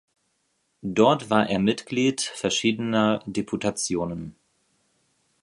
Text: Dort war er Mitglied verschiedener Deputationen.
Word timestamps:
Dort 0.81 1.29
war 1.29 1.47
er 1.47 1.59
Mitglied 1.59 2.21
verschiedener 2.21 3.21
Deputationen. 3.27 4.35